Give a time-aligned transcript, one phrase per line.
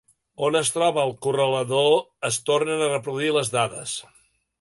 [0.45, 1.97] On es troba el correlador
[2.31, 3.95] es tornen a reproduir les dades.